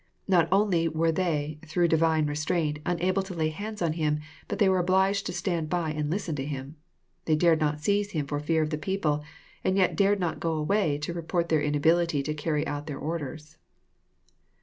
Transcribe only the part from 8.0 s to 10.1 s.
Him for fear of the people, and yet